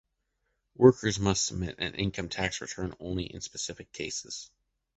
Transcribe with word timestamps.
Workers 0.73 1.19
must 1.19 1.45
submit 1.45 1.75
an 1.77 1.93
income 1.93 2.27
tax 2.27 2.59
return 2.59 2.95
only 2.99 3.25
in 3.25 3.39
specific 3.39 3.91
cases. 3.91 4.49